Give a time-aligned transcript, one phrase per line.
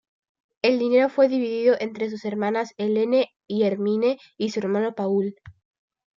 [0.63, 5.35] El dinero fue dividido entre sus hermanas Helene y Hermine y su hermano Paul.